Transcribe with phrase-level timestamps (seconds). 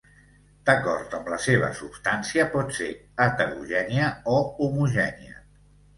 [0.67, 2.89] D'acord amb la seva substància pot ser:
[3.27, 5.37] heterogènia o homogènia.